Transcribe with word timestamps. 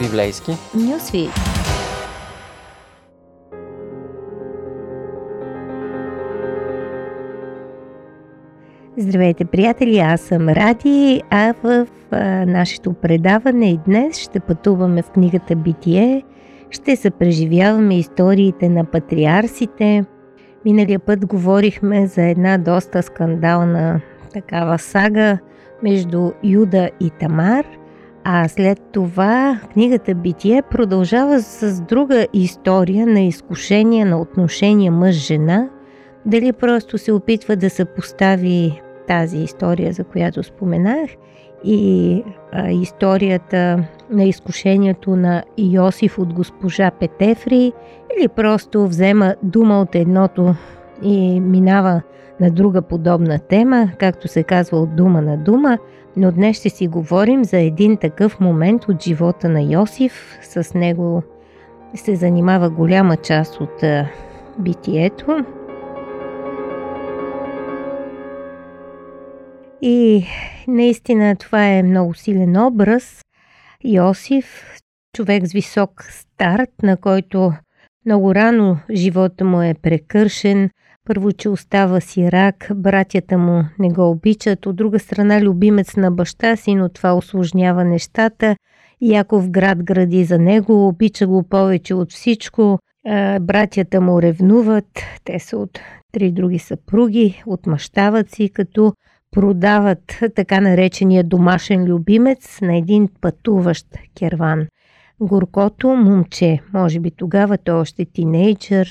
Библейски. 0.00 0.52
Нюсвит. 0.74 1.30
Здравейте, 8.96 9.44
приятели! 9.44 9.98
Аз 9.98 10.20
съм 10.20 10.48
Ради, 10.48 11.22
а 11.30 11.54
в 11.62 11.86
а, 12.10 12.46
нашето 12.46 12.92
предаване 12.92 13.70
и 13.70 13.80
днес 13.86 14.18
ще 14.18 14.40
пътуваме 14.40 15.02
в 15.02 15.10
книгата 15.10 15.56
Битие. 15.56 16.22
Ще 16.70 16.96
се 16.96 17.10
преживяваме 17.10 17.98
историите 17.98 18.68
на 18.68 18.84
патриарсите. 18.84 20.04
Миналия 20.64 20.98
път 20.98 21.26
говорихме 21.26 22.06
за 22.06 22.22
една 22.22 22.58
доста 22.58 23.02
скандална 23.02 24.00
такава 24.32 24.78
сага 24.78 25.38
между 25.82 26.30
Юда 26.44 26.90
и 27.00 27.10
Тамар– 27.10 27.64
а 28.24 28.48
след 28.48 28.80
това 28.92 29.60
книгата 29.72 30.14
Битие 30.14 30.62
продължава 30.62 31.40
с 31.40 31.80
друга 31.80 32.26
история 32.32 33.06
на 33.06 33.20
изкушение 33.20 34.04
на 34.04 34.20
отношения 34.20 34.92
мъж-жена. 34.92 35.68
Дали 36.26 36.52
просто 36.52 36.98
се 36.98 37.12
опитва 37.12 37.56
да 37.56 37.70
се 37.70 37.84
постави 37.84 38.82
тази 39.06 39.38
история, 39.38 39.92
за 39.92 40.04
която 40.04 40.42
споменах, 40.42 41.10
и 41.64 42.24
а, 42.52 42.70
историята 42.70 43.84
на 44.10 44.24
изкушението 44.24 45.16
на 45.16 45.42
Йосиф 45.58 46.18
от 46.18 46.32
госпожа 46.32 46.90
Петефри, 46.90 47.72
или 48.16 48.28
просто 48.28 48.86
взема 48.86 49.34
дума 49.42 49.80
от 49.80 49.94
едното 49.94 50.54
и 51.02 51.40
минава 51.40 52.02
на 52.40 52.50
друга 52.50 52.82
подобна 52.82 53.38
тема, 53.38 53.90
както 53.98 54.28
се 54.28 54.42
казва 54.42 54.78
от 54.78 54.96
дума 54.96 55.22
на 55.22 55.36
дума, 55.36 55.78
но 56.16 56.32
днес 56.32 56.56
ще 56.56 56.68
си 56.68 56.88
говорим 56.88 57.44
за 57.44 57.58
един 57.58 57.96
такъв 57.96 58.40
момент 58.40 58.88
от 58.88 59.02
живота 59.02 59.48
на 59.48 59.62
Йосиф. 59.62 60.38
С 60.42 60.74
него 60.74 61.22
се 61.94 62.16
занимава 62.16 62.70
голяма 62.70 63.16
част 63.16 63.60
от 63.60 63.84
битието. 64.58 65.44
И 69.82 70.24
наистина 70.68 71.36
това 71.36 71.66
е 71.66 71.82
много 71.82 72.14
силен 72.14 72.56
образ. 72.56 73.22
Йосиф, 73.84 74.76
човек 75.16 75.46
с 75.46 75.52
висок 75.52 76.02
старт, 76.02 76.70
на 76.82 76.96
който 76.96 77.52
много 78.06 78.34
рано 78.34 78.78
живота 78.90 79.44
му 79.44 79.62
е 79.62 79.74
прекършен, 79.82 80.70
първо, 81.10 81.32
че 81.32 81.48
остава 81.48 82.00
сирак, 82.00 82.70
братята 82.74 83.38
му 83.38 83.64
не 83.78 83.88
го 83.90 84.10
обичат, 84.10 84.66
от 84.66 84.76
друга 84.76 84.98
страна 84.98 85.40
любимец 85.40 85.96
на 85.96 86.10
баща 86.10 86.56
си, 86.56 86.74
но 86.74 86.88
това 86.88 87.14
осложнява 87.16 87.84
нещата. 87.84 88.56
Яков 89.00 89.50
град 89.50 89.82
гради 89.82 90.24
за 90.24 90.38
него, 90.38 90.88
обича 90.88 91.26
го 91.26 91.42
повече 91.42 91.94
от 91.94 92.12
всичко. 92.12 92.78
Братята 93.40 94.00
му 94.00 94.22
ревнуват, 94.22 95.00
те 95.24 95.38
са 95.38 95.56
от 95.56 95.78
три 96.12 96.32
други 96.32 96.58
съпруги, 96.58 97.42
отмъщават 97.46 98.30
си, 98.30 98.50
като 98.54 98.92
продават 99.30 100.20
така 100.34 100.60
наречения 100.60 101.24
домашен 101.24 101.84
любимец 101.84 102.60
на 102.60 102.76
един 102.76 103.08
пътуващ 103.20 103.86
керван. 104.18 104.66
Горкото 105.20 105.88
момче, 105.88 106.58
може 106.72 107.00
би 107.00 107.10
тогава 107.10 107.58
той 107.58 107.74
още 107.80 108.04
тинейджър, 108.04 108.88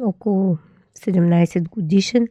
около 0.00 0.58
17 1.06 1.68
годишен, 1.68 2.28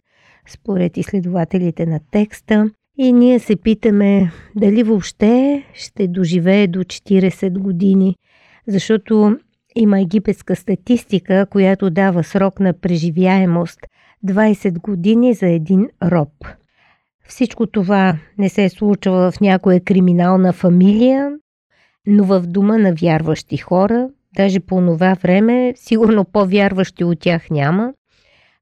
според 0.47 0.97
изследователите 0.97 1.85
на 1.85 1.99
текста. 2.11 2.69
И 2.97 3.13
ние 3.13 3.39
се 3.39 3.55
питаме 3.55 4.31
дали 4.55 4.83
въобще 4.83 5.63
ще 5.73 6.07
доживее 6.07 6.67
до 6.67 6.79
40 6.79 7.59
години, 7.59 8.15
защото 8.67 9.37
има 9.75 10.01
египетска 10.01 10.55
статистика, 10.55 11.45
която 11.49 11.89
дава 11.89 12.23
срок 12.23 12.59
на 12.59 12.73
преживяемост 12.73 13.79
20 14.25 14.79
години 14.79 15.33
за 15.33 15.47
един 15.47 15.89
роб. 16.03 16.29
Всичко 17.27 17.67
това 17.67 18.17
не 18.37 18.49
се 18.49 18.63
е 18.63 18.69
случва 18.69 19.31
в 19.31 19.41
някоя 19.41 19.79
криминална 19.79 20.53
фамилия, 20.53 21.31
но 22.07 22.23
в 22.23 22.41
дома 22.41 22.77
на 22.77 22.93
вярващи 22.93 23.57
хора, 23.57 24.09
даже 24.35 24.59
по 24.59 24.75
това 24.75 25.15
време, 25.23 25.73
сигурно 25.75 26.25
по-вярващи 26.25 27.03
от 27.03 27.19
тях 27.19 27.49
няма. 27.49 27.93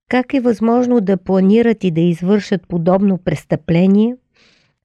Как 0.09 0.34
е 0.34 0.40
възможно 0.40 1.02
да 1.02 1.18
планират 1.18 1.84
и 1.84 1.92
да 1.92 2.02
извършат 2.02 2.68
подобно 2.68 3.18
престъпление? 3.18 4.16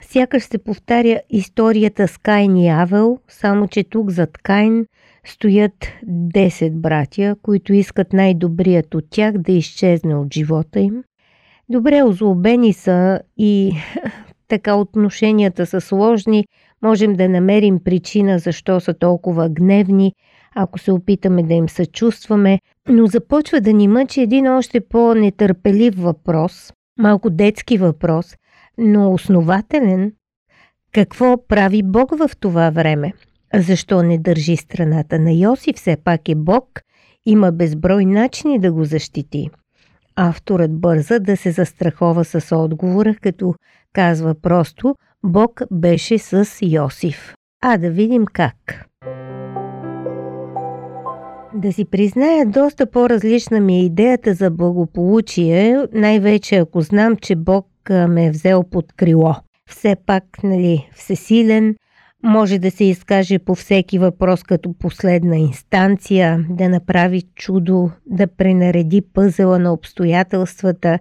Сякаш 0.03 0.43
се 0.43 0.59
повтаря 0.59 1.21
историята 1.31 2.09
с 2.09 2.19
Кайн 2.19 2.57
и 2.57 2.69
Авел, 2.69 3.19
само 3.29 3.69
че 3.69 3.85
тук 3.85 4.11
зад 4.11 4.39
Кайн 4.39 4.87
стоят 5.27 5.87
10 6.07 6.71
братя, 6.71 7.37
които 7.43 7.73
искат 7.73 8.13
най-добрият 8.13 8.95
от 8.95 9.05
тях 9.11 9.39
да 9.39 9.53
изчезне 9.53 10.17
от 10.17 10.35
живота 10.35 10.81
им. 10.81 11.05
Добре 11.69 12.03
озлобени 12.03 12.73
са 12.73 13.21
и 13.37 13.73
така 14.49 14.75
отношенията 14.75 15.67
са 15.67 15.81
сложни, 15.81 16.47
можем 16.83 17.13
да 17.13 17.29
намерим 17.29 17.81
причина 17.85 18.39
защо 18.39 18.81
са 18.81 18.95
толкова 18.95 19.49
гневни, 19.49 20.13
ако 20.55 20.79
се 20.79 20.93
опитаме 20.93 21.43
да 21.43 21.55
им 21.55 21.69
съчувстваме, 21.69 22.61
но 22.89 23.07
започва 23.07 23.61
да 23.61 23.73
ни 23.73 23.89
мъчи 23.89 24.21
един 24.21 24.49
още 24.49 24.81
по-нетърпелив 24.81 25.95
въпрос, 25.97 26.73
малко 26.99 27.31
детски 27.31 27.79
въпрос, 27.79 28.37
но 28.79 29.13
основателен. 29.13 30.13
Какво 30.93 31.47
прави 31.49 31.83
Бог 31.83 32.19
в 32.19 32.31
това 32.41 32.71
време? 32.71 33.13
Защо 33.55 34.03
не 34.03 34.19
държи 34.19 34.57
страната 34.57 35.19
на 35.19 35.33
Йосиф? 35.33 35.77
Все 35.77 35.97
пак 36.05 36.29
е 36.29 36.35
Бог, 36.35 36.81
има 37.27 37.53
безброй 37.53 38.05
начини 38.05 38.59
да 38.59 38.73
го 38.73 38.85
защити. 38.85 39.51
Авторът 40.17 40.81
бърза 40.81 41.19
да 41.19 41.37
се 41.37 41.51
застрахова 41.51 42.25
с 42.25 42.57
отговора, 42.57 43.15
като 43.23 43.55
казва 43.93 44.35
просто 44.35 44.95
Бог 45.25 45.61
беше 45.71 46.19
с 46.19 46.49
Йосиф. 46.63 47.35
А 47.63 47.79
да 47.79 47.91
видим 47.91 48.25
как. 48.33 48.87
Да 51.55 51.73
си 51.73 51.85
призная, 51.85 52.47
доста 52.47 52.87
по-различна 52.87 53.61
ми 53.61 53.77
е 53.77 53.85
идеята 53.85 54.35
за 54.35 54.51
благополучие, 54.51 55.87
най-вече 55.93 56.57
ако 56.57 56.81
знам, 56.81 57.17
че 57.17 57.37
Бог 57.37 57.67
ме 58.09 58.27
е 58.27 58.31
взел 58.31 58.65
под 58.71 58.93
крило. 58.93 59.35
Все 59.71 59.97
пак, 60.07 60.25
нали, 60.43 60.89
всесилен, 60.95 61.75
може 62.23 62.59
да 62.59 62.71
се 62.71 62.85
изкаже 62.85 63.39
по 63.39 63.55
всеки 63.55 63.99
въпрос 63.99 64.43
като 64.43 64.75
последна 64.79 65.37
инстанция, 65.37 66.47
да 66.51 66.69
направи 66.69 67.23
чудо, 67.35 67.91
да 68.07 68.27
пренареди 68.27 69.03
пъзела 69.15 69.59
на 69.59 69.73
обстоятелствата. 69.73 70.99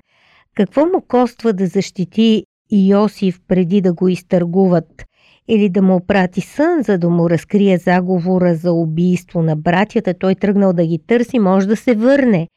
Какво 0.55 0.85
му 0.85 1.01
коства 1.07 1.53
да 1.53 1.67
защити 1.67 2.43
Йосиф 2.71 3.39
преди 3.47 3.81
да 3.81 3.93
го 3.93 4.07
изтъргуват? 4.07 5.05
Или 5.47 5.69
да 5.69 5.81
му 5.81 6.05
прати 6.07 6.41
сън, 6.41 6.81
за 6.83 6.97
да 6.97 7.09
му 7.09 7.29
разкрие 7.29 7.77
заговора 7.77 8.55
за 8.55 8.71
убийство 8.71 9.41
на 9.41 9.55
братята, 9.55 10.13
той 10.13 10.35
тръгнал 10.35 10.73
да 10.73 10.85
ги 10.85 10.99
търси, 11.07 11.39
може 11.39 11.67
да 11.67 11.75
се 11.75 11.95
върне. 11.95 12.47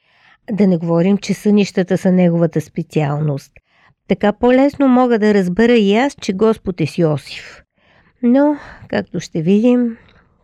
Да 0.52 0.66
не 0.66 0.76
говорим, 0.76 1.18
че 1.18 1.34
сънищата 1.34 1.98
са 1.98 2.12
неговата 2.12 2.60
специалност. 2.60 3.52
Така 4.08 4.32
по-лесно 4.32 4.88
мога 4.88 5.18
да 5.18 5.34
разбера 5.34 5.72
и 5.72 5.96
аз, 5.96 6.16
че 6.20 6.32
Господ 6.32 6.80
е 6.80 6.86
с 6.86 6.98
Йосиф. 6.98 7.62
Но, 8.22 8.56
както 8.88 9.20
ще 9.20 9.42
видим, 9.42 9.96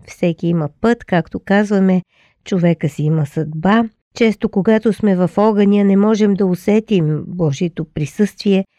всеки 0.07 0.47
има 0.47 0.69
път, 0.81 1.05
както 1.05 1.41
казваме, 1.45 2.03
човека 2.45 2.89
си 2.89 3.03
има 3.03 3.27
съдба. 3.27 3.85
Често, 4.15 4.49
когато 4.49 4.93
сме 4.93 5.17
в 5.17 5.31
огъня, 5.37 5.85
не 5.85 5.97
можем 5.97 6.35
да 6.35 6.47
усетим 6.47 7.25
Божието 7.27 7.87
присъствие– 7.95 8.65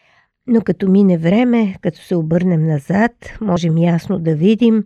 но 0.47 0.61
като 0.61 0.89
мине 0.89 1.17
време, 1.17 1.75
като 1.81 2.01
се 2.01 2.15
обърнем 2.15 2.67
назад, 2.67 3.11
можем 3.41 3.77
ясно 3.77 4.19
да 4.19 4.35
видим, 4.35 4.83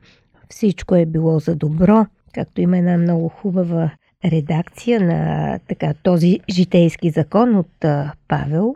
всичко 0.49 0.95
е 0.95 1.05
било 1.05 1.39
за 1.39 1.55
добро, 1.55 2.05
както 2.33 2.61
има 2.61 2.77
една 2.77 2.97
много 2.97 3.29
хубава 3.29 3.91
редакция 4.25 5.01
на 5.01 5.59
така, 5.67 5.93
този 6.03 6.39
житейски 6.49 7.09
закон 7.09 7.55
от 7.55 7.85
а, 7.85 8.13
Павел. 8.27 8.75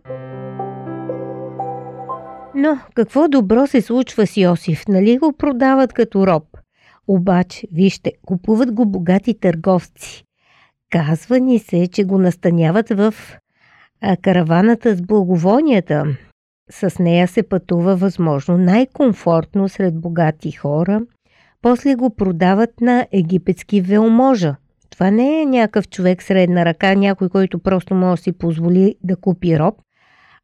Но 2.56 2.80
какво 2.94 3.28
добро 3.28 3.68
се 3.68 3.82
случва 3.82 4.28
с 4.28 4.38
Йосиф? 4.38 4.88
Нали 4.88 5.18
го 5.18 5.34
продават 5.34 5.94
като 5.94 6.28
роб? 6.28 6.44
Обаче, 7.08 7.68
вижте, 7.74 8.12
купуват 8.26 8.74
го 8.74 8.86
богати 8.86 9.34
търговци. 9.40 10.24
Казва 10.90 11.40
ни 11.40 11.60
се, 11.60 11.88
че 11.88 12.04
го 12.04 12.18
настаняват 12.18 12.90
в 12.90 13.14
а, 14.02 14.18
караваната 14.18 14.96
с 14.96 15.02
благовонията, 15.02 16.18
с 16.72 17.00
нея 17.00 17.28
се 17.28 17.44
пътува 17.44 17.96
възможно 17.96 18.58
най-комфортно 18.58 19.70
сред 19.70 20.02
богати 20.02 20.52
хора, 20.52 21.02
после 21.62 21.96
го 21.96 22.16
продават 22.16 22.82
на 22.82 23.08
египетски 23.12 23.82
велможа. 23.82 24.56
Това 24.90 25.12
не 25.12 25.42
е 25.42 25.46
някакъв 25.46 25.90
човек 25.90 26.24
средна 26.24 26.66
ръка, 26.66 26.96
някой, 26.96 27.30
който 27.30 27.60
просто 27.60 27.96
може 27.96 28.20
да 28.20 28.24
си 28.24 28.32
позволи 28.32 28.96
да 29.04 29.16
купи 29.16 29.60
роб, 29.60 29.76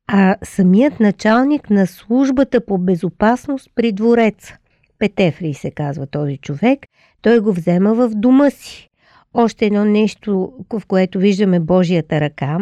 а 0.07 0.35
самият 0.43 0.99
началник 0.99 1.69
на 1.69 1.87
службата 1.87 2.65
по 2.65 2.77
безопасност 2.77 3.69
при 3.75 3.91
двореца. 3.91 4.57
Петефрий 4.99 5.53
се 5.53 5.71
казва 5.71 6.07
този 6.07 6.37
човек, 6.37 6.79
той 7.21 7.39
го 7.39 7.53
взема 7.53 7.93
в 7.93 8.09
дома 8.09 8.49
си. 8.49 8.89
Още 9.33 9.65
едно 9.65 9.85
нещо, 9.85 10.53
в 10.73 10.81
което 10.87 11.19
виждаме 11.19 11.59
Божията 11.59 12.21
ръка, 12.21 12.57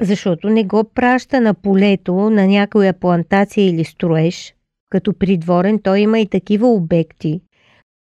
защото 0.00 0.48
не 0.48 0.64
го 0.64 0.84
праща 0.94 1.40
на 1.40 1.54
полето, 1.54 2.14
на 2.14 2.46
някоя 2.46 2.92
плантация 2.92 3.68
или 3.68 3.84
строеж. 3.84 4.54
Като 4.90 5.14
придворен 5.14 5.78
той 5.82 6.00
има 6.00 6.20
и 6.20 6.26
такива 6.26 6.68
обекти. 6.68 7.40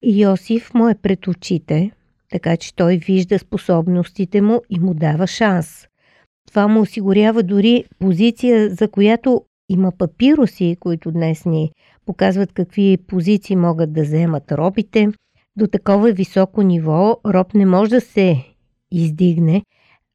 Йосиф 0.05 0.73
му 0.73 0.89
е 0.89 0.95
пред 0.95 1.27
очите, 1.27 1.91
така 2.31 2.57
че 2.57 2.75
той 2.75 2.97
вижда 2.97 3.39
способностите 3.39 4.41
му 4.41 4.61
и 4.69 4.79
му 4.79 4.93
дава 4.93 5.27
шанс. 5.27 5.87
Това 6.47 6.67
му 6.67 6.81
осигурява 6.81 7.43
дори 7.43 7.83
позиция, 7.99 8.69
за 8.69 8.87
която 8.87 9.41
има 9.69 9.91
папироси, 9.97 10.77
които 10.79 11.11
днес 11.11 11.45
ни 11.45 11.71
показват 12.05 12.53
какви 12.53 12.97
позиции 13.07 13.55
могат 13.55 13.93
да 13.93 14.03
вземат 14.03 14.51
робите. 14.51 15.07
До 15.57 15.67
такова 15.67 16.11
високо 16.11 16.61
ниво 16.61 17.17
роб 17.25 17.53
не 17.53 17.65
може 17.65 17.89
да 17.89 18.01
се 18.01 18.45
издигне. 18.91 19.63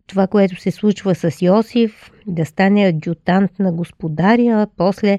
Това, 0.09 0.27
което 0.27 0.61
се 0.61 0.71
случва 0.71 1.15
с 1.15 1.43
Йосиф, 1.43 2.11
да 2.27 2.47
стане 2.47 2.87
адютант 2.87 3.59
на 3.59 3.73
господаря, 3.73 4.67
после 4.77 5.19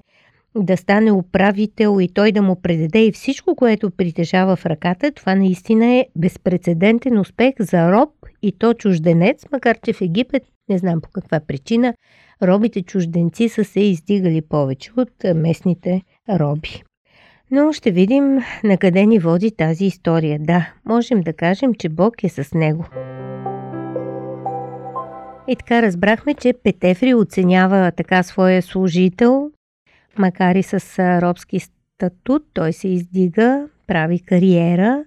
да 0.55 0.77
стане 0.77 1.11
управител 1.11 1.97
и 2.01 2.07
той 2.13 2.31
да 2.31 2.41
му 2.41 2.61
предаде 2.61 3.05
и 3.05 3.11
всичко, 3.11 3.55
което 3.55 3.91
притежава 3.91 4.55
в 4.55 4.65
ръката, 4.65 5.11
това 5.11 5.35
наистина 5.35 5.85
е 5.85 6.05
безпредседентен 6.15 7.19
успех 7.19 7.53
за 7.59 7.91
роб 7.91 8.09
и 8.41 8.51
то 8.51 8.73
чужденец, 8.73 9.45
макар 9.51 9.77
че 9.85 9.93
в 9.93 10.01
Египет, 10.01 10.43
не 10.69 10.77
знам 10.77 11.01
по 11.01 11.09
каква 11.09 11.39
причина, 11.39 11.93
робите 12.43 12.81
чужденци 12.81 13.49
са 13.49 13.63
се 13.63 13.79
издигали 13.79 14.41
повече 14.41 14.91
от 14.97 15.35
местните 15.35 16.01
роби. 16.29 16.83
Но 17.51 17.73
ще 17.73 17.91
видим 17.91 18.39
на 18.63 18.77
къде 18.77 19.05
ни 19.05 19.19
води 19.19 19.51
тази 19.51 19.85
история. 19.85 20.39
Да, 20.39 20.73
можем 20.85 21.21
да 21.21 21.33
кажем, 21.33 21.73
че 21.73 21.89
Бог 21.89 22.23
е 22.23 22.29
с 22.29 22.53
него. 22.53 22.85
И 25.49 25.55
така 25.55 25.81
разбрахме, 25.81 26.33
че 26.33 26.53
Петефри 26.63 27.13
оценява 27.13 27.91
така 27.91 28.23
своя 28.23 28.61
служител, 28.61 29.51
макар 30.17 30.55
и 30.55 30.63
с 30.63 30.99
робски 31.21 31.59
статут, 31.59 32.43
той 32.53 32.73
се 32.73 32.87
издига, 32.87 33.67
прави 33.87 34.19
кариера 34.19 35.03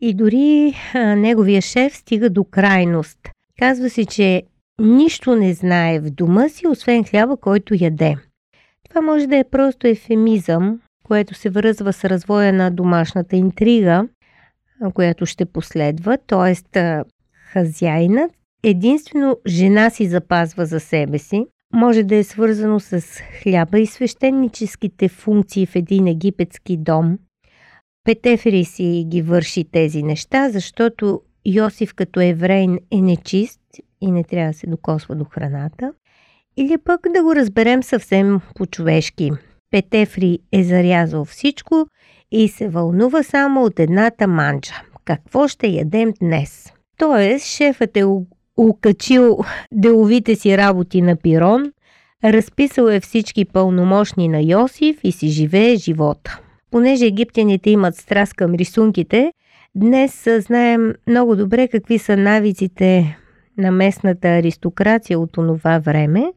и 0.00 0.14
дори 0.14 0.74
а, 0.94 0.98
неговия 0.98 1.62
шеф 1.62 1.96
стига 1.96 2.30
до 2.30 2.44
крайност. 2.44 3.18
Казва 3.58 3.90
си, 3.90 4.06
че 4.06 4.42
нищо 4.80 5.36
не 5.36 5.54
знае 5.54 6.00
в 6.00 6.10
дома 6.10 6.48
си, 6.48 6.66
освен 6.66 7.04
хляба, 7.04 7.36
който 7.36 7.74
яде. 7.80 8.16
Това 8.88 9.00
може 9.00 9.26
да 9.26 9.36
е 9.36 9.44
просто 9.44 9.86
ефемизъм, 9.86 10.80
което 11.04 11.34
се 11.34 11.50
връзва 11.50 11.92
с 11.92 12.04
развоя 12.04 12.52
на 12.52 12.70
домашната 12.70 13.36
интрига, 13.36 14.08
която 14.94 15.26
ще 15.26 15.44
последва, 15.44 16.16
т.е. 16.16 16.54
хазяйнат 17.52 18.32
единствено 18.70 19.36
жена 19.46 19.90
си 19.90 20.06
запазва 20.06 20.66
за 20.66 20.80
себе 20.80 21.18
си, 21.18 21.46
може 21.74 22.02
да 22.02 22.16
е 22.16 22.24
свързано 22.24 22.80
с 22.80 23.00
хляба 23.42 23.80
и 23.80 23.86
свещеническите 23.86 25.08
функции 25.08 25.66
в 25.66 25.76
един 25.76 26.06
египетски 26.06 26.76
дом. 26.76 27.18
Петефери 28.04 28.64
си 28.64 29.04
ги 29.08 29.22
върши 29.22 29.64
тези 29.64 30.02
неща, 30.02 30.50
защото 30.50 31.20
Йосиф 31.46 31.94
като 31.94 32.20
еврейн 32.20 32.78
е 32.90 33.00
нечист 33.00 33.60
и 34.00 34.10
не 34.10 34.24
трябва 34.24 34.52
да 34.52 34.58
се 34.58 34.66
докосва 34.66 35.14
до 35.14 35.24
храната. 35.24 35.92
Или 36.56 36.78
пък 36.78 37.00
да 37.14 37.22
го 37.22 37.34
разберем 37.34 37.82
съвсем 37.82 38.40
по-човешки. 38.54 39.30
Петефри 39.70 40.38
е 40.52 40.64
зарязал 40.64 41.24
всичко 41.24 41.86
и 42.30 42.48
се 42.48 42.68
вълнува 42.68 43.22
само 43.22 43.64
от 43.64 43.80
едната 43.80 44.26
манджа. 44.26 44.82
Какво 45.04 45.48
ще 45.48 45.66
ядем 45.66 46.12
днес? 46.20 46.72
Тоест, 46.98 47.46
шефът 47.46 47.96
е 47.96 48.04
укачил 48.56 49.38
деловите 49.72 50.36
си 50.36 50.58
работи 50.58 51.02
на 51.02 51.16
пирон, 51.16 51.72
разписал 52.24 52.86
е 52.86 53.00
всички 53.00 53.44
пълномощни 53.44 54.28
на 54.28 54.40
Йосиф 54.40 54.96
и 55.04 55.12
си 55.12 55.28
живее 55.28 55.76
живота. 55.76 56.40
Понеже 56.70 57.06
египтяните 57.06 57.70
имат 57.70 57.96
страст 57.96 58.34
към 58.34 58.54
рисунките, 58.54 59.32
днес 59.74 60.28
знаем 60.38 60.94
много 61.06 61.36
добре 61.36 61.68
какви 61.68 61.98
са 61.98 62.16
навиците 62.16 63.18
на 63.58 63.70
местната 63.70 64.28
аристокрация 64.28 65.18
от 65.18 65.36
онова 65.36 65.78
време. 65.78 66.32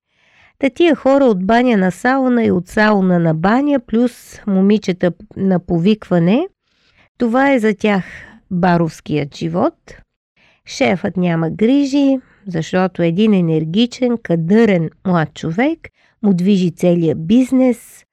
Та 0.59 0.69
тия 0.69 0.95
хора 0.95 1.25
от 1.25 1.45
баня 1.45 1.77
на 1.77 1.91
сауна 1.91 2.43
и 2.43 2.51
от 2.51 2.67
сауна 2.67 3.19
на 3.19 3.33
баня, 3.33 3.79
плюс 3.79 4.41
момичета 4.47 5.11
на 5.37 5.59
повикване, 5.59 6.47
това 7.17 7.51
е 7.51 7.59
за 7.59 7.73
тях 7.73 8.03
баровският 8.51 9.35
живот– 9.35 9.73
Шефът 10.69 11.17
няма 11.17 11.49
грижи, 11.49 12.17
защото 12.47 13.03
един 13.03 13.33
енергичен, 13.33 14.17
кадърен 14.23 14.89
млад 15.07 15.33
човек 15.33 15.79
му 16.23 16.33
движи 16.33 16.71
целия 16.71 17.15
бизнес. 17.15 18.05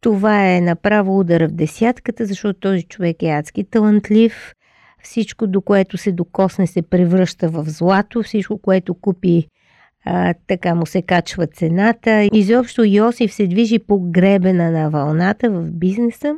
Това 0.00 0.46
е 0.46 0.60
направо 0.60 1.18
удара 1.18 1.48
в 1.48 1.52
десятката, 1.52 2.26
защото 2.26 2.60
този 2.60 2.82
човек 2.82 3.22
е 3.22 3.26
адски 3.26 3.64
талантлив. 3.64 4.52
Всичко, 5.02 5.46
до 5.46 5.60
което 5.60 5.98
се 5.98 6.12
докосне, 6.12 6.66
се 6.66 6.82
превръща 6.82 7.48
в 7.48 7.64
злато. 7.64 8.22
Всичко, 8.22 8.58
което 8.58 8.94
купи, 8.94 9.46
а, 10.04 10.34
така 10.46 10.74
му 10.74 10.86
се 10.86 11.02
качва 11.02 11.46
цената. 11.46 12.28
Изобщо 12.32 12.84
Йосиф 12.84 13.32
се 13.32 13.46
движи 13.46 13.78
по 13.78 14.00
гребена 14.00 14.70
на 14.70 14.90
вълната 14.90 15.50
в 15.50 15.70
бизнеса. 15.72 16.34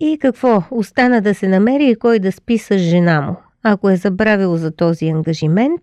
И 0.00 0.18
какво? 0.20 0.62
Остана 0.70 1.20
да 1.20 1.34
се 1.34 1.48
намери 1.48 1.90
и 1.90 1.96
кой 1.96 2.18
да 2.18 2.32
спи 2.32 2.58
с 2.58 2.78
жена 2.78 3.20
му. 3.20 3.36
Ако 3.62 3.90
е 3.90 3.96
забравил 3.96 4.56
за 4.56 4.76
този 4.76 5.08
ангажимент, 5.08 5.82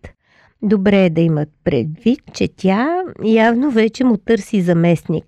добре 0.61 1.05
е 1.05 1.09
да 1.09 1.21
имат 1.21 1.49
предвид, 1.63 2.19
че 2.33 2.47
тя 2.47 3.01
явно 3.23 3.71
вече 3.71 4.03
му 4.03 4.17
търси 4.17 4.61
заместник. 4.61 5.25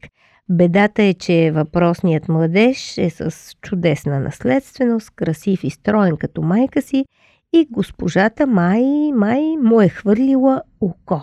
Бедата 0.50 1.03
е, 1.03 1.13
че 1.13 1.51
въпросният 1.51 2.30
младеж 2.30 2.98
е 2.98 3.09
с 3.09 3.56
чудесна 3.62 4.19
наследственост, 4.19 5.12
красив 5.15 5.63
и 5.63 5.69
строен 5.69 6.18
като 6.18 6.42
майка 6.42 6.81
си 6.81 7.06
и 7.53 7.68
госпожата 7.71 8.48
Май, 8.48 9.12
Май 9.15 9.42
му 9.62 9.81
е 9.81 9.89
хвърлила 9.89 10.62
око. 10.81 11.21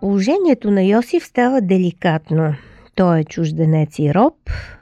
Положението 0.00 0.70
на 0.70 0.82
Йосиф 0.82 1.24
става 1.24 1.60
деликатно. 1.60 2.54
Той 2.94 3.20
е 3.20 3.24
чужденец 3.24 3.98
и 3.98 4.14
роб, 4.14 4.34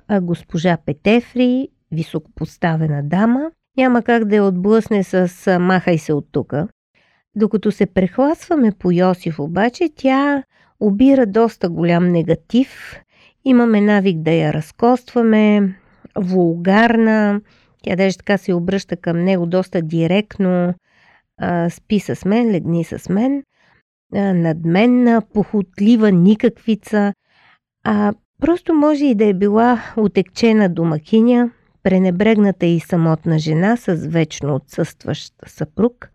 а 0.09 0.21
госпожа 0.21 0.77
Петефри 0.87 1.69
високопоставена 1.93 3.03
дама, 3.03 3.51
няма 3.77 4.03
как 4.03 4.25
да 4.25 4.37
я 4.37 4.45
отблъсне 4.45 5.05
с 5.05 5.59
махай 5.61 5.99
се 5.99 6.13
от 6.13 6.33
тука. 6.33 6.69
Докато 7.37 7.73
се 7.73 7.87
прехласваме 7.87 8.73
по 8.79 8.91
Йосиф 8.91 9.39
обаче, 9.39 9.89
тя 9.97 10.43
обира 10.81 11.27
доста 11.27 11.69
голям 11.69 12.09
негатив. 12.09 13.01
Имаме 13.45 13.81
навик 13.81 14.19
да 14.19 14.31
я 14.31 14.53
разкостваме, 14.53 15.75
вулгарна, 16.19 17.41
тя 17.83 17.97
даже 17.97 18.17
така 18.17 18.39
се 18.39 18.55
обръща 18.55 18.97
към 18.97 19.25
него 19.25 19.47
доста 19.47 19.83
директно, 19.83 20.75
а, 21.41 21.71
спи 21.71 22.01
с 22.01 22.25
мен, 22.25 22.51
легни 22.51 22.85
с 22.85 23.09
мен, 23.09 23.43
а, 24.15 24.35
надменна, 24.35 25.23
похотлива, 25.35 26.13
никаквица, 26.13 27.15
а 27.85 28.13
просто 28.41 28.75
може 28.75 29.05
и 29.05 29.15
да 29.15 29.25
е 29.25 29.35
била 29.35 29.83
отекчена 29.97 30.69
домакиня, 30.69 31.51
пренебрегната 31.83 32.67
и 32.67 32.81
самотна 32.81 33.39
жена 33.39 33.77
с 33.77 33.95
вечно 33.95 34.55
отсъстващ 34.55 35.35
съпруг, 35.47 36.11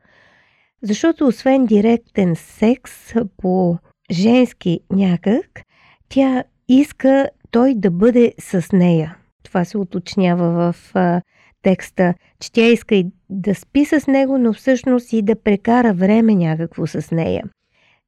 защото 0.81 1.27
освен 1.27 1.65
директен 1.65 2.35
секс 2.35 3.13
по 3.37 3.77
женски 4.11 4.79
някак, 4.91 5.61
тя 6.09 6.43
иска 6.67 7.29
той 7.51 7.73
да 7.75 7.91
бъде 7.91 8.33
с 8.39 8.65
нея. 8.73 9.17
Това 9.43 9.65
се 9.65 9.77
уточнява 9.77 10.73
в 10.73 10.91
а, 10.93 11.21
текста, 11.61 12.13
че 12.39 12.51
тя 12.51 12.65
иска 12.65 12.95
и 12.95 13.05
да 13.29 13.55
спи 13.55 13.85
с 13.85 14.07
него, 14.07 14.37
но 14.37 14.53
всъщност 14.53 15.13
и 15.13 15.21
да 15.21 15.35
прекара 15.35 15.93
време 15.93 16.35
някакво 16.35 16.87
с 16.87 17.11
нея. 17.11 17.43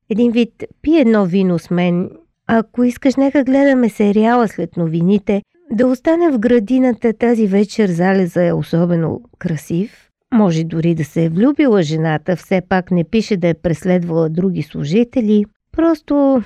Един 0.10 0.32
вид, 0.32 0.64
пи 0.82 0.98
едно 0.98 1.26
вино 1.26 1.60
с 1.60 1.70
мен, 1.70 2.10
ако 2.48 2.84
искаш, 2.84 3.16
нека 3.16 3.44
гледаме 3.44 3.90
сериала 3.90 4.48
след 4.48 4.78
новините– 4.78 5.42
да 5.72 5.88
остане 5.88 6.32
в 6.32 6.40
градината 6.40 7.14
тази 7.14 7.48
вечер 7.48 7.90
залеза 7.90 8.46
е 8.46 8.54
особено 8.54 9.22
красив. 9.40 10.10
Може 10.34 10.64
дори 10.64 10.96
да 10.96 11.06
се 11.06 11.24
е 11.24 11.30
влюбила 11.30 11.84
жената, 11.84 12.36
все 12.36 12.62
пак 12.70 12.92
не 12.92 13.04
пише 13.04 13.38
да 13.38 13.48
е 13.48 13.54
преследвала 13.54 14.30
други 14.30 14.64
служители. 14.64 15.46
Просто 15.72 16.44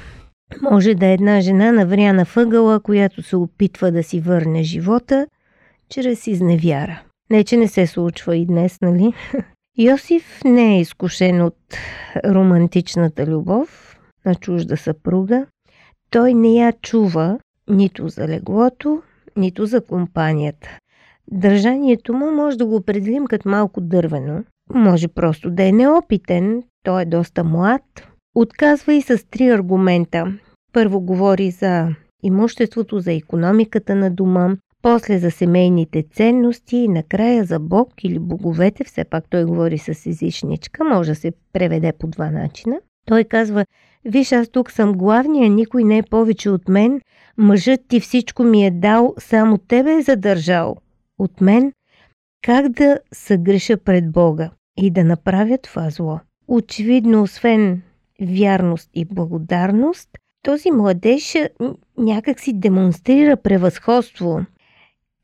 може 0.72 0.96
да 0.96 1.06
е 1.06 1.14
една 1.14 1.42
жена 1.42 1.72
навряна 1.72 2.26
въгъла, 2.36 2.80
която 2.80 3.22
се 3.22 3.36
опитва 3.36 3.92
да 3.92 4.04
си 4.04 4.20
върне 4.20 4.64
живота 4.64 5.28
чрез 5.90 6.28
изневяра. 6.28 7.02
Не, 7.30 7.44
че 7.44 7.58
не 7.58 7.68
се 7.68 7.88
случва 7.88 8.38
и 8.38 8.46
днес, 8.46 8.82
нали? 8.82 9.14
Йосиф 9.78 10.42
не 10.46 10.76
е 10.76 10.82
изкушен 10.82 11.42
от 11.42 11.58
романтичната 12.26 13.26
любов 13.26 14.00
на 14.26 14.36
чужда 14.36 14.78
съпруга. 14.78 15.46
Той 16.10 16.34
не 16.34 16.54
я 16.54 16.74
чува 16.82 17.40
нито 17.68 18.10
за 18.10 18.28
леглото, 18.28 19.02
нито 19.38 19.66
за 19.66 19.86
компанията. 19.86 20.78
Държанието 21.32 22.14
му 22.14 22.32
може 22.32 22.58
да 22.58 22.66
го 22.66 22.76
определим 22.76 23.26
като 23.26 23.50
малко 23.50 23.82
дървено. 23.82 24.44
Може 24.74 25.08
просто 25.08 25.50
да 25.52 25.64
е 25.64 25.72
неопитен, 25.72 26.64
той 26.84 27.02
е 27.02 27.06
доста 27.06 27.44
млад. 27.44 27.82
Отказва 28.36 28.94
и 28.94 29.02
с 29.02 29.26
три 29.32 29.50
аргумента. 29.50 30.34
Първо 30.74 31.02
говори 31.02 31.52
за 31.52 31.88
имуществото, 32.24 33.00
за 33.00 33.14
економиката 33.14 33.96
на 33.96 34.12
дома, 34.12 34.56
после 34.82 35.20
за 35.20 35.32
семейните 35.32 36.04
ценности 36.14 36.78
и 36.78 36.88
накрая 36.88 37.44
за 37.44 37.60
Бог 37.60 38.04
или 38.04 38.20
боговете, 38.20 38.84
все 38.84 39.04
пак 39.04 39.24
той 39.30 39.46
говори 39.46 39.78
с 39.78 40.06
езичничка, 40.06 40.84
може 40.84 41.12
да 41.12 41.16
се 41.16 41.32
преведе 41.54 41.94
по 42.00 42.08
два 42.08 42.32
начина. 42.32 42.80
Той 43.10 43.24
казва, 43.24 43.66
виж 44.06 44.32
аз 44.32 44.50
тук 44.50 44.72
съм 44.72 44.94
главния, 44.94 45.50
никой 45.50 45.84
не 45.84 45.98
е 45.98 46.04
повече 46.04 46.50
от 46.50 46.68
мен, 46.68 47.02
мъжът 47.38 47.82
ти 47.88 48.00
всичко 48.00 48.44
ми 48.44 48.66
е 48.66 48.72
дал, 48.72 49.14
само 49.18 49.58
тебе 49.58 49.94
е 49.94 50.02
задържал. 50.02 50.76
От 51.20 51.42
мен 51.42 51.74
как 52.42 52.70
да 52.70 53.00
съгреша 53.14 53.78
пред 53.78 54.12
Бога 54.12 54.50
и 54.78 54.92
да 54.92 55.04
направя 55.04 55.58
това 55.58 55.90
зло. 55.90 56.20
Очевидно, 56.48 57.22
освен 57.22 57.82
вярност 58.22 58.90
и 58.94 59.06
благодарност, 59.06 60.10
този 60.44 60.72
младеж 60.72 61.36
някак 61.98 62.40
си 62.40 62.54
демонстрира 62.54 63.38
превъзходство. 63.38 64.46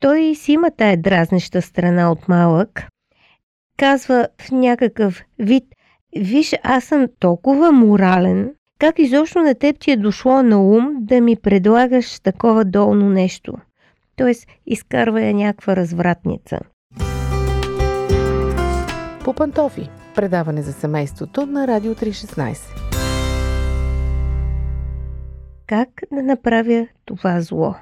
Той 0.00 0.34
си 0.34 0.52
има 0.52 0.70
тая 0.70 0.96
дразнеща 0.96 1.62
страна 1.62 2.12
от 2.12 2.28
малък. 2.28 2.88
Казва 3.78 4.28
в 4.40 4.50
някакъв 4.50 5.24
вид, 5.38 5.64
виж, 6.16 6.54
аз 6.62 6.84
съм 6.84 7.06
толкова 7.18 7.72
морален, 7.72 8.54
как 8.78 8.98
изобщо 8.98 9.38
на 9.38 9.54
теб 9.54 9.78
ти 9.78 9.90
е 9.90 9.96
дошло 9.96 10.42
на 10.42 10.62
ум 10.62 10.96
да 11.00 11.20
ми 11.20 11.36
предлагаш 11.36 12.20
такова 12.20 12.64
долно 12.64 13.08
нещо? 13.08 13.54
Тоест, 14.16 14.46
изкарва 14.66 15.22
я 15.22 15.34
някаква 15.34 15.76
развратница. 15.76 16.58
По 19.24 19.34
пантофи. 19.34 19.88
Предаване 20.14 20.62
за 20.62 20.72
семейството 20.72 21.46
на 21.46 21.66
Радио 21.66 21.94
316. 21.94 22.56
Как 25.66 25.88
да 26.12 26.22
направя 26.22 26.88
това 27.04 27.40
зло? 27.40 27.74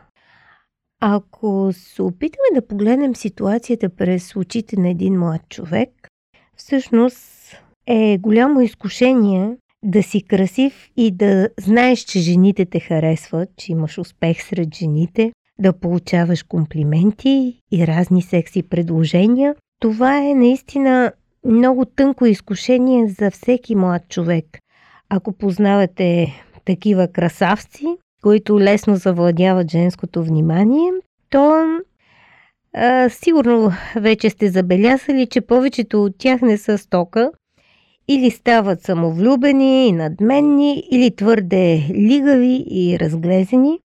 Ако 1.00 1.70
се 1.72 2.02
опитаме 2.02 2.54
да 2.54 2.66
погледнем 2.66 3.16
ситуацията 3.16 3.88
през 3.88 4.36
очите 4.36 4.80
на 4.80 4.88
един 4.88 5.18
млад 5.18 5.48
човек, 5.48 6.08
всъщност 6.56 7.56
е 7.86 8.18
голямо 8.18 8.60
изкушение 8.60 9.56
да 9.84 10.02
си 10.02 10.22
красив 10.22 10.88
и 10.96 11.10
да 11.10 11.48
знаеш, 11.60 12.00
че 12.00 12.18
жените 12.18 12.64
те 12.64 12.80
харесват, 12.80 13.48
че 13.56 13.72
имаш 13.72 13.98
успех 13.98 14.42
сред 14.42 14.74
жените, 14.74 15.32
да 15.58 15.72
получаваш 15.72 16.42
комплименти 16.42 17.60
и 17.72 17.86
разни 17.86 18.22
секси 18.22 18.62
предложения. 18.62 19.54
Това 19.80 20.18
е 20.18 20.34
наистина 20.34 21.12
много 21.44 21.84
тънко 21.84 22.26
изкушение 22.26 23.08
за 23.08 23.30
всеки 23.30 23.74
млад 23.74 24.08
човек. 24.08 24.58
Ако 25.08 25.32
познавате 25.32 26.34
такива 26.64 27.08
красавци, 27.08 27.86
които 28.22 28.60
лесно 28.60 28.96
завладяват 28.96 29.70
женското 29.70 30.24
внимание, 30.24 30.90
то 31.30 31.64
а, 32.74 33.08
сигурно 33.08 33.72
вече 33.96 34.30
сте 34.30 34.48
забелязали, 34.48 35.26
че 35.26 35.40
повечето 35.40 36.04
от 36.04 36.18
тях 36.18 36.42
не 36.42 36.58
са 36.58 36.78
стока 36.78 37.30
или 38.08 38.30
стават 38.30 38.82
самовлюбени 38.82 39.88
и 39.88 39.92
надменни, 39.92 40.82
или 40.90 41.16
твърде 41.16 41.86
лигави 41.90 42.64
и 42.70 42.98
разглезени. 43.00 43.78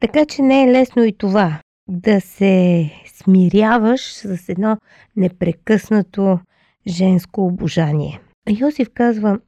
Така 0.00 0.26
че 0.26 0.42
не 0.42 0.62
е 0.62 0.72
лесно 0.72 1.04
и 1.04 1.12
това 1.12 1.60
да 1.88 2.20
се 2.20 2.90
смиряваш 3.06 4.12
с 4.12 4.48
едно 4.48 4.76
непрекъснато 5.16 6.38
женско 6.86 7.46
обожание. 7.46 8.20
Йосиф 8.60 8.88
казва 8.94 9.38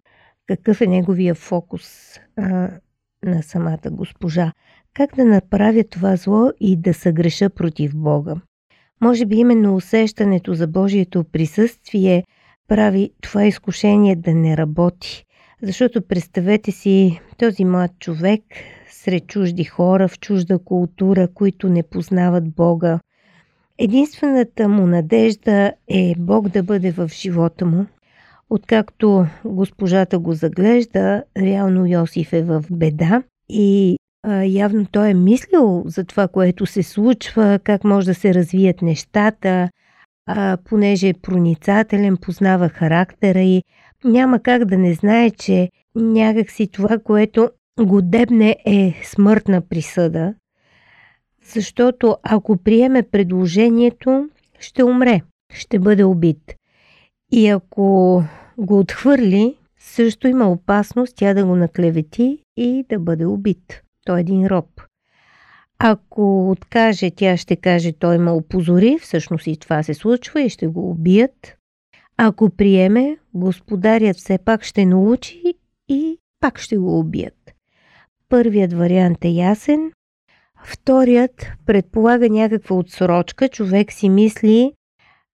какъв 0.47 0.81
е 0.81 0.87
неговия 0.87 1.35
фокус 1.35 2.17
а, 2.37 2.69
на 3.25 3.43
самата 3.43 3.91
госпожа. 3.91 4.53
Как 4.95 5.17
да 5.17 5.25
направя 5.25 5.85
това 5.85 6.17
зло 6.17 6.51
и 6.61 6.77
да 6.77 6.95
съгреша 6.95 7.51
против 7.51 7.97
Бога? 7.97 8.35
Може 9.01 9.27
би 9.27 9.37
именно 9.37 9.77
усещането 9.77 10.55
за 10.55 10.67
Божието 10.67 11.25
присъствие 11.25 12.25
прави 12.69 13.11
това 13.21 13.45
изкушение 13.45 14.17
да 14.17 14.35
не 14.35 14.57
работи. 14.57 15.25
Защото 15.63 16.03
представете 16.03 16.73
си 16.73 17.21
този 17.39 17.65
млад 17.65 17.91
човек 17.99 18.43
сред 18.91 19.27
чужди 19.27 19.65
хора, 19.65 20.09
в 20.09 20.19
чужда 20.19 20.59
култура, 20.59 21.29
които 21.35 21.69
не 21.69 21.83
познават 21.83 22.55
Бога. 22.55 23.01
Единствената 23.79 24.69
му 24.69 24.87
надежда 24.87 25.73
е 25.89 26.15
Бог 26.19 26.49
да 26.49 26.63
бъде 26.63 26.91
в 26.91 27.11
живота 27.13 27.67
му. 27.67 27.87
Откакто 28.51 29.27
госпожата 29.45 30.19
го 30.19 30.33
заглежда, 30.33 31.23
реално 31.39 31.87
Йосиф 31.87 32.33
е 32.33 32.43
в 32.43 32.65
беда 32.71 33.23
и 33.49 33.97
а, 34.23 34.45
явно 34.45 34.87
той 34.87 35.11
е 35.11 35.15
мислил 35.15 35.83
за 35.87 36.05
това, 36.05 36.29
което 36.29 36.67
се 36.67 36.83
случва, 36.83 37.59
как 37.65 37.85
може 37.85 38.07
да 38.07 38.15
се 38.15 38.35
развият 38.35 38.83
нещата, 38.83 39.69
а, 40.27 40.59
понеже 40.65 41.09
е 41.09 41.15
проницателен, 41.23 42.17
познава 42.17 42.69
характера 42.69 43.41
и 43.41 43.63
няма 44.05 44.41
как 44.41 44.65
да 44.65 44.79
не 44.79 44.95
знае, 44.95 45.31
че 45.31 45.71
някакси 45.95 46.69
това, 46.69 46.99
което 46.99 47.51
го 47.81 48.03
дебне 48.03 48.57
е 48.67 48.95
смъртна 49.05 49.61
присъда, 49.61 50.35
защото 51.55 52.17
ако 52.23 52.57
приеме 52.57 53.03
предложението, 53.03 54.29
ще 54.59 54.85
умре, 54.85 55.21
ще 55.55 55.79
бъде 55.79 56.05
убит. 56.05 56.55
И 57.33 57.49
ако 57.49 58.23
го 58.59 58.79
отхвърли, 58.79 59.57
също 59.79 60.29
има 60.29 60.51
опасност 60.51 61.17
тя 61.17 61.35
да 61.35 61.45
го 61.45 61.57
наклевети 61.57 62.39
и 62.57 62.85
да 62.89 62.99
бъде 62.99 63.27
убит. 63.27 63.83
Той 64.05 64.19
е 64.19 64.21
един 64.21 64.47
роб. 64.47 64.67
Ако 65.79 66.51
откаже, 66.51 67.11
тя 67.11 67.37
ще 67.37 67.57
каже, 67.57 67.93
той 67.93 68.19
ме 68.19 68.31
опозори, 68.31 68.99
всъщност 69.03 69.47
и 69.47 69.57
това 69.57 69.83
се 69.83 69.95
случва 69.95 70.43
и 70.43 70.49
ще 70.49 70.67
го 70.67 70.91
убият. 70.91 71.57
Ако 72.17 72.51
приеме, 72.51 73.17
господарят 73.35 74.17
все 74.17 74.39
пак 74.39 74.65
ще 74.65 74.87
научи 74.87 75.43
и 75.89 76.19
пак 76.41 76.59
ще 76.59 76.77
го 76.77 76.99
убият. 76.99 77.53
Първият 78.29 78.73
вариант 78.73 79.25
е 79.25 79.29
ясен, 79.29 79.93
вторият 80.65 81.47
предполага 81.67 82.31
някаква 82.31 82.77
отсрочка, 82.77 83.49
човек 83.49 83.93
си 83.93 84.09
мисли 84.09 84.73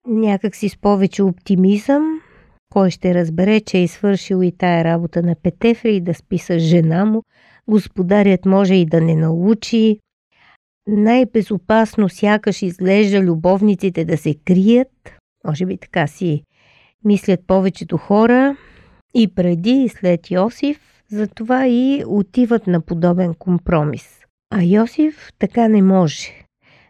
някакси 0.06 0.68
с 0.68 0.76
повече 0.76 1.22
оптимизъм, 1.22 2.20
кой 2.72 2.90
ще 2.90 3.14
разбере, 3.14 3.60
че 3.60 3.82
е 3.82 3.88
свършил 3.88 4.42
и 4.42 4.52
тая 4.52 4.84
работа 4.84 5.22
на 5.22 5.34
Петефри 5.42 5.96
и 5.96 6.00
да 6.00 6.14
спи 6.14 6.38
с 6.38 6.58
жена 6.58 7.04
му, 7.04 7.22
господарят 7.68 8.46
може 8.46 8.74
и 8.74 8.86
да 8.86 9.00
не 9.00 9.14
научи, 9.14 9.98
най-безопасно 10.86 12.08
сякаш 12.08 12.62
изглежда 12.62 13.20
любовниците 13.20 14.04
да 14.04 14.16
се 14.16 14.34
крият, 14.34 15.12
може 15.46 15.66
би 15.66 15.76
така 15.76 16.06
си 16.06 16.42
мислят 17.04 17.40
повечето 17.46 17.96
хора, 17.96 18.56
и 19.14 19.34
преди 19.34 19.70
и 19.70 19.88
след 19.88 20.30
Йосиф, 20.30 20.80
затова 21.08 21.66
и 21.66 22.04
отиват 22.06 22.66
на 22.66 22.80
подобен 22.80 23.34
компромис. 23.34 24.20
А 24.50 24.62
Йосиф 24.62 25.30
така 25.38 25.68
не 25.68 25.82
може. 25.82 26.28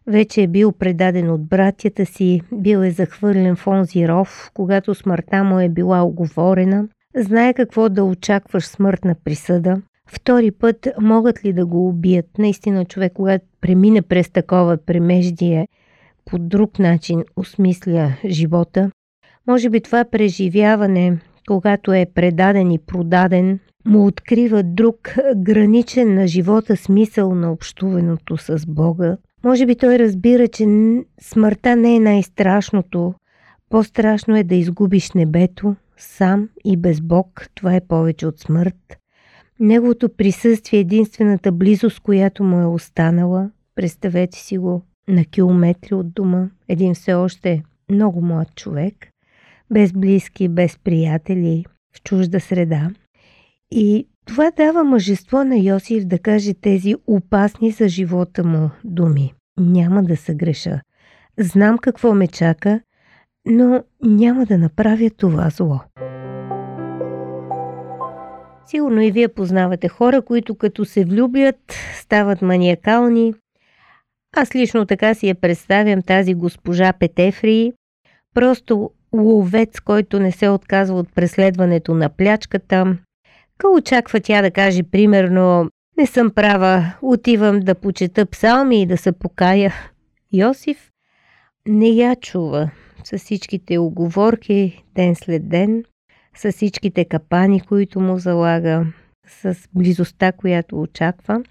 Вече 0.07 0.43
е 0.43 0.49
бил 0.49 0.73
предаден 0.73 1.31
от 1.31 1.49
братята 1.49 2.07
си, 2.07 2.41
бил 2.53 2.79
е 2.79 2.91
захвърлен 2.91 3.57
в 3.57 3.67
онзи 3.67 4.09
ров, 4.09 4.51
когато 4.55 4.95
смъртта 4.95 5.45
му 5.45 5.61
е 5.61 5.69
била 5.69 6.03
оговорена, 6.03 6.89
знае 7.17 7.55
какво 7.55 7.89
да 7.89 8.05
очакваш 8.05 8.65
смъртна 8.65 9.15
присъда, 9.25 9.83
Втори 10.15 10.51
път 10.51 10.89
могат 11.01 11.45
ли 11.45 11.53
да 11.53 11.67
го 11.67 11.89
убият? 11.89 12.39
Наистина 12.39 12.85
човек, 12.85 13.13
когато 13.13 13.45
премине 13.61 14.03
през 14.03 14.31
такова 14.31 14.77
премеждие, 14.77 15.69
по 16.25 16.39
друг 16.39 16.79
начин 16.79 17.25
осмисля 17.37 18.13
живота. 18.27 18.91
Може 19.47 19.71
би 19.71 19.81
това 19.81 20.05
преживяване, 20.05 21.19
когато 21.49 21.93
е 21.93 22.07
предаден 22.15 22.71
и 22.71 22.79
продаден, 22.79 23.59
му 23.87 24.07
открива 24.07 24.63
друг 24.63 25.15
граничен 25.37 26.15
на 26.15 26.27
живота 26.27 26.77
смисъл 26.77 27.35
на 27.35 27.53
общуването 27.53 28.37
с 28.37 28.67
Бога. 28.67 29.17
Може 29.45 29.67
би 29.67 29.77
той 29.77 29.99
разбира, 29.99 30.49
че 30.49 30.67
смъртта 31.21 31.77
не 31.77 31.97
е 31.97 32.01
най-страшното. 32.01 33.15
По-страшно 33.71 34.37
е 34.37 34.45
да 34.45 34.55
изгубиш 34.55 35.13
небето, 35.13 35.77
сам 35.97 36.49
и 36.65 36.77
без 36.77 37.01
Бог. 37.01 37.47
Това 37.55 37.75
е 37.75 37.87
повече 37.89 38.27
от 38.27 38.41
смърт. 38.41 39.02
Неговото 39.63 40.09
присъствие 40.09 40.79
е 40.79 40.81
единствената 40.81 41.53
близост, 41.53 42.01
която 42.01 42.45
му 42.45 42.61
е 42.61 42.67
останала. 42.67 43.51
Представете 43.75 44.39
си 44.39 44.59
го 44.59 44.83
на 45.09 45.25
километри 45.25 45.95
от 45.95 46.13
дома. 46.13 46.49
Един 46.69 46.95
все 46.95 47.15
още 47.15 47.63
много 47.91 48.23
млад 48.23 48.55
човек, 48.55 48.95
без 49.73 49.93
близки, 49.93 50.49
без 50.49 50.79
приятели, 50.79 51.65
в 51.97 52.03
чужда 52.03 52.41
среда. 52.41 52.91
И 53.71 54.09
това 54.25 54.51
дава 54.57 54.85
мъжество 54.85 55.45
на 55.45 55.57
Йосиф 55.57 56.05
да 56.05 56.19
каже 56.19 56.55
тези 56.55 56.95
опасни 57.07 57.71
за 57.71 57.89
живота 57.89 58.45
му 58.45 58.71
думи. 58.85 59.35
няма 59.61 60.03
да 60.03 60.17
се 60.17 60.35
греша. 60.35 60.81
Знам 61.39 61.79
какво 61.79 62.15
ме 62.15 62.27
чака, 62.27 62.81
но 63.47 63.85
няма 64.05 64.47
да 64.47 64.59
направя 64.59 65.11
това 65.11 65.51
зло. 65.51 65.81
Сигурно 68.73 69.03
и 69.03 69.11
вие 69.11 69.29
познавате 69.29 69.89
хора, 69.89 70.23
които 70.23 70.55
като 70.55 70.85
се 70.85 71.05
влюбят, 71.05 71.57
стават 71.95 72.43
маниакални. 72.43 73.35
Аз 74.37 74.55
лично 74.55 74.87
така 74.87 75.15
си 75.15 75.29
я 75.29 75.35
представям 75.35 76.03
тази 76.03 76.35
госпожа 76.35 76.93
Петефри, 76.93 77.73
просто 78.35 78.91
ловец, 79.15 79.81
който 79.81 80.21
не 80.21 80.33
се 80.33 80.49
отказва 80.49 80.99
от 80.99 81.15
преследването 81.15 81.95
на 81.95 82.09
плячката. 82.09 82.97
Ка 83.59 83.69
очаква 83.69 84.21
тя 84.21 84.43
да 84.43 84.51
каже 84.51 84.83
примерно 84.83 85.69
не 85.99 86.07
съм 86.07 86.31
права, 86.31 86.93
отивам 87.03 87.61
да 87.61 87.75
почета 87.75 88.27
псалми 88.27 88.83
и 88.83 88.87
да 88.87 88.97
се 88.97 89.13
покая. 89.13 89.75
Йосиф 90.33 90.91
не 91.69 91.89
я 91.89 92.17
чува 92.17 92.71
с 93.05 93.19
всичките 93.19 93.79
оговорки 93.79 94.85
ден 94.95 95.15
след 95.15 95.49
ден, 95.49 95.85
с 96.37 96.53
всичките 96.53 97.05
капани, 97.05 97.61
които 97.61 98.01
му 98.01 98.19
залага, 98.19 98.87
с 99.27 99.57
близостта, 99.75 100.33
която 100.33 100.83
очаква. 100.83 101.43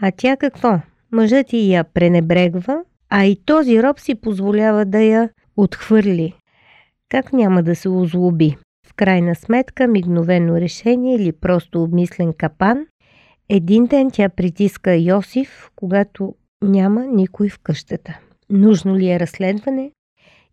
А 0.00 0.12
тя 0.16 0.36
какво? 0.36 0.80
Мъжът 1.12 1.52
и 1.52 1.72
я 1.72 1.84
пренебрегва, 1.84 2.84
а 3.10 3.24
и 3.24 3.36
този 3.44 3.82
роб 3.82 4.00
си 4.00 4.14
позволява 4.14 4.84
да 4.84 5.00
я 5.00 5.30
отхвърли. 5.56 6.34
Как 7.08 7.32
няма 7.32 7.62
да 7.62 7.76
се 7.76 7.88
озлоби? 7.88 8.56
В 8.86 8.94
крайна 8.94 9.34
сметка, 9.34 9.88
мигновено 9.88 10.60
решение 10.60 11.16
или 11.16 11.32
просто 11.32 11.82
обмислен 11.82 12.32
капан, 12.32 12.86
един 13.48 13.86
ден 13.86 14.10
тя 14.10 14.28
притиска 14.28 14.94
Йосиф, 14.96 15.70
когато 15.76 16.34
няма 16.62 17.06
никой 17.06 17.48
в 17.48 17.58
къщата. 17.58 18.18
Нужно 18.50 18.96
ли 18.96 19.10
е 19.10 19.20
разследване? 19.20 19.90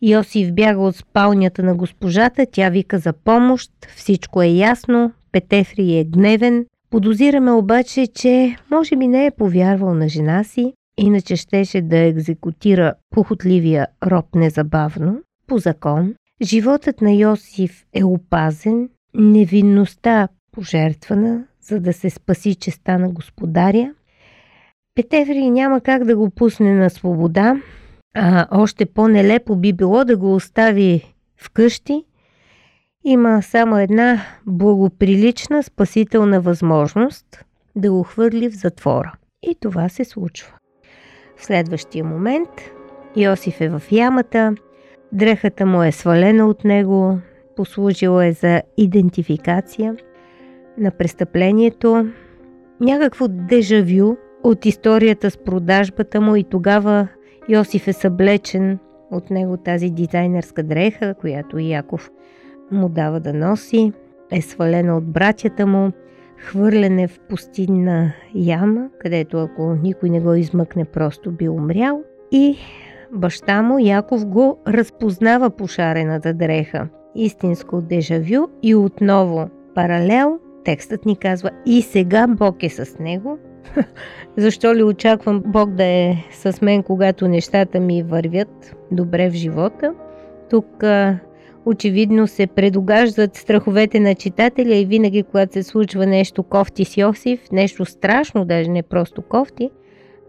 Йосиф 0.02 0.54
бяга 0.54 0.82
от 0.82 0.96
спалнята 0.96 1.64
на 1.64 1.76
госпожата, 1.76 2.46
тя 2.52 2.70
вика 2.70 3.00
за 3.00 3.14
помощ, 3.14 3.72
всичко 3.96 4.42
е 4.42 4.48
ясно, 4.48 5.12
Петефри 5.32 5.98
е 5.98 6.04
гневен. 6.04 6.66
Подозираме 6.90 7.52
обаче, 7.52 8.08
че 8.08 8.56
може 8.72 8.96
би 8.96 9.08
не 9.08 9.26
е 9.26 9.32
повярвал 9.32 9.94
на 9.94 10.10
жена 10.10 10.44
си, 10.44 10.74
иначе 10.98 11.36
щеше 11.36 11.82
да 11.82 11.98
екзекутира 11.98 12.94
похотливия 13.10 13.88
роб 14.06 14.26
незабавно. 14.36 15.22
По 15.48 15.58
закон, 15.58 16.16
животът 16.42 17.02
на 17.02 17.14
Йосиф 17.14 17.86
е 17.94 18.04
опазен, 18.04 18.90
невинността 19.14 20.28
пожертвана, 20.52 21.44
за 21.62 21.80
да 21.80 21.94
се 21.94 22.10
спаси 22.10 22.56
честа 22.56 23.00
на 23.00 23.10
господаря. 23.10 23.94
Петефри 24.96 25.50
няма 25.50 25.82
как 25.82 26.04
да 26.04 26.16
го 26.16 26.30
пусне 26.30 26.74
на 26.74 26.90
свобода, 26.90 27.62
а 28.14 28.48
още 28.52 28.86
по-нелепо 28.86 29.56
би 29.56 29.74
било 29.74 30.06
да 30.06 30.18
го 30.18 30.36
остави 30.36 31.16
вкъщи. 31.38 32.06
Има 33.04 33.42
само 33.42 33.78
една 33.78 34.22
благоприлична 34.46 35.64
спасителна 35.64 36.42
възможност 36.42 37.46
да 37.76 37.92
го 37.92 38.04
хвърли 38.04 38.50
в 38.50 38.54
затвора. 38.54 39.14
И 39.44 39.56
това 39.60 39.90
се 39.90 40.06
случва. 40.06 40.54
В 41.38 41.46
следващия 41.46 42.06
момент 42.06 42.50
Йосиф 43.16 43.62
е 43.62 43.70
в 43.70 43.82
ямата, 43.92 44.56
дрехата 45.12 45.66
му 45.66 45.84
е 45.84 45.92
свалена 45.92 46.48
от 46.48 46.64
него, 46.64 47.20
послужила 47.56 48.26
е 48.26 48.32
за 48.32 48.62
идентификация 48.78 49.96
на 50.78 50.92
престъплението, 50.92 52.08
някакво 52.80 53.28
дежавю 53.28 54.16
от 54.44 54.66
историята 54.66 55.32
с 55.32 55.38
продажбата 55.38 56.22
му 56.22 56.36
и 56.36 56.44
тогава 56.44 57.08
Йосиф 57.50 57.88
е 57.88 57.94
съблечен 57.94 58.80
от 59.12 59.30
него 59.30 59.58
тази 59.58 59.90
дизайнерска 59.90 60.64
дреха, 60.64 61.16
която 61.22 61.60
Яков 61.60 62.12
му 62.72 62.90
дава 62.90 63.20
да 63.20 63.34
носи, 63.34 63.94
е 64.32 64.42
свалена 64.42 64.98
от 64.98 65.06
братята 65.06 65.68
му, 65.68 65.92
хвърлен 66.38 67.00
е 67.00 67.08
в 67.08 67.20
пустинна 67.20 68.14
яма, 68.36 68.90
където 69.00 69.38
ако 69.38 69.76
никой 69.84 70.10
не 70.10 70.22
го 70.22 70.34
измъкне, 70.34 70.86
просто 70.86 71.32
би 71.32 71.50
умрял. 71.50 72.04
И 72.32 72.58
баща 73.12 73.62
му, 73.62 73.80
Яков, 73.80 74.26
го 74.26 74.60
разпознава 74.68 75.50
по 75.50 75.68
шарената 75.68 76.34
дреха. 76.34 76.88
Истинско 77.16 77.82
дежавю 77.82 78.48
и 78.64 78.76
отново 78.76 79.50
паралел. 79.76 80.40
Текстът 80.66 81.06
ни 81.06 81.18
казва 81.18 81.50
и 81.66 81.82
сега 81.82 82.28
Бог 82.28 82.64
е 82.64 82.70
с 82.70 83.00
него, 83.00 83.38
Защо 84.38 84.76
ли 84.76 84.84
очаквам 84.84 85.44
Бог 85.46 85.70
да 85.70 85.84
е 85.84 86.16
с 86.32 86.62
мен, 86.62 86.84
когато 86.84 87.28
нещата 87.28 87.80
ми 87.80 88.04
вървят 88.04 88.76
добре 88.92 89.30
в 89.30 89.34
живота? 89.34 89.94
Тук 90.50 90.84
а, 90.84 91.20
очевидно 91.66 92.28
се 92.28 92.48
предогаждат 92.48 93.36
страховете 93.36 94.00
на 94.00 94.16
читателя 94.16 94.76
и 94.76 94.86
винаги, 94.86 95.24
когато 95.24 95.54
се 95.54 95.64
случва 95.64 96.06
нещо 96.06 96.44
кофти 96.44 96.86
с 96.86 96.98
Йосиф, 96.98 97.52
нещо 97.52 97.86
страшно, 97.86 98.46
даже 98.46 98.70
не 98.70 98.84
просто 98.84 99.22
кофти, 99.22 99.70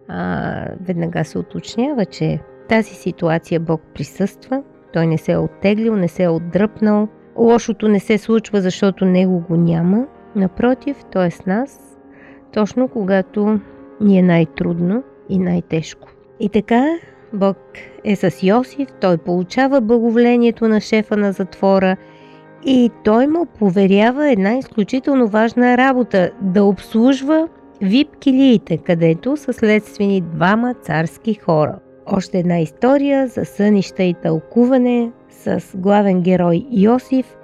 а, 0.08 0.66
веднага 0.80 1.24
се 1.24 1.38
уточнява, 1.38 2.04
че 2.04 2.38
тази 2.68 2.94
ситуация 2.94 3.60
Бог 3.60 3.82
присъства, 3.94 4.62
той 4.92 5.06
не 5.06 5.18
се 5.18 5.32
е 5.32 5.38
оттеглил, 5.38 5.96
не 5.96 6.08
се 6.08 6.22
е 6.22 6.28
отдръпнал, 6.28 7.08
лошото 7.36 7.88
не 7.88 8.00
се 8.00 8.18
случва, 8.18 8.60
защото 8.60 9.04
него 9.04 9.44
го 9.48 9.56
няма, 9.56 10.06
напротив, 10.36 10.96
той 11.12 11.26
е 11.26 11.30
с 11.30 11.46
нас 11.46 11.89
точно 12.52 12.88
когато 12.88 13.60
ни 14.00 14.18
е 14.18 14.22
най-трудно 14.22 15.02
и 15.28 15.38
най-тежко. 15.38 16.08
И 16.40 16.48
така, 16.48 16.98
Бог 17.32 17.56
е 18.04 18.16
с 18.16 18.42
Йосиф, 18.42 18.88
той 19.00 19.18
получава 19.18 19.80
благоволението 19.80 20.68
на 20.68 20.80
шефа 20.80 21.16
на 21.16 21.32
затвора 21.32 21.96
и 22.64 22.90
той 23.04 23.26
му 23.26 23.46
поверява 23.58 24.30
една 24.30 24.56
изключително 24.56 25.28
важна 25.28 25.76
работа 25.76 26.30
да 26.40 26.64
обслужва 26.64 27.48
вип-килиите, 27.82 28.78
където 28.78 29.36
са 29.36 29.52
следствени 29.52 30.20
двама 30.20 30.74
царски 30.74 31.34
хора. 31.34 31.78
Още 32.06 32.38
една 32.38 32.58
история 32.58 33.28
за 33.28 33.44
сънища 33.44 34.02
и 34.02 34.14
тълкуване 34.14 35.12
с 35.30 35.62
главен 35.74 36.22
герой 36.22 36.66
Йосиф, 36.70 37.36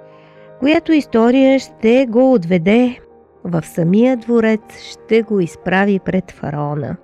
която 0.59 0.91
история 0.91 1.59
ще 1.59 2.05
го 2.09 2.33
отведе 2.33 2.99
в 3.47 3.65
самия 3.65 4.17
дворец 4.17 4.61
ще 4.79 5.21
го 5.21 5.39
изправи 5.39 5.99
пред 5.99 6.31
фараона. 6.31 6.95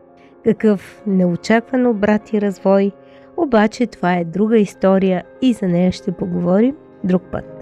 Какъв 0.43 1.03
неочакван 1.07 1.85
обрат 1.85 2.33
и 2.33 2.41
развой, 2.41 2.91
обаче 3.37 3.87
това 3.87 4.13
е 4.13 4.25
друга 4.25 4.57
история 4.57 5.23
и 5.41 5.53
за 5.53 5.67
нея 5.67 5.91
ще 5.91 6.11
поговорим 6.11 6.75
друг 7.03 7.23
път. 7.31 7.52